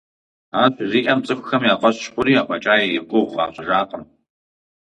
[0.61, 4.03] Ар щыжиӀэм, цӀыхухэм я фӀэщ хъури, афӀэкӀа и гугъу къащӀыжакъым.